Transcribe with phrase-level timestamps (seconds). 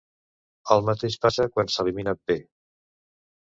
[0.75, 2.41] El mateix passa quan s'elimina B.